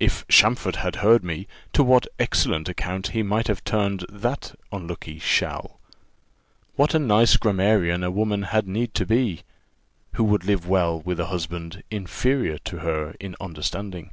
If 0.00 0.26
Champfort 0.28 0.76
had 0.76 0.96
heard 1.04 1.22
me, 1.22 1.46
to 1.74 1.84
what 1.84 2.06
excellent 2.18 2.66
account 2.66 3.08
he 3.08 3.22
might 3.22 3.46
have 3.46 3.62
turned 3.62 4.06
that 4.08 4.54
unlucky 4.72 5.18
shall. 5.18 5.80
What 6.76 6.94
a 6.94 6.98
nice 6.98 7.36
grammarian 7.36 8.02
a 8.02 8.10
woman 8.10 8.44
had 8.44 8.66
need 8.66 8.94
to 8.94 9.04
be, 9.04 9.42
who 10.14 10.24
would 10.24 10.44
live 10.46 10.66
well 10.66 11.00
with 11.02 11.20
a 11.20 11.26
husband 11.26 11.82
inferior 11.90 12.56
to 12.56 12.78
her 12.78 13.14
in 13.20 13.36
understanding! 13.38 14.12